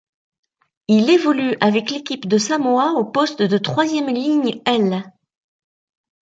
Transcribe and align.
Il 0.87 1.11
évolue 1.11 1.55
avec 1.59 1.91
l'équipe 1.91 2.27
de 2.27 2.39
Samoa 2.39 2.93
au 2.97 3.05
poste 3.05 3.43
de 3.43 3.57
troisième 3.59 4.07
ligne 4.11 4.59
aile. 4.65 5.03